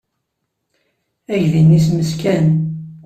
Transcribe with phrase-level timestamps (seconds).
[1.33, 2.47] Aydi-nni isem-nnes Ken.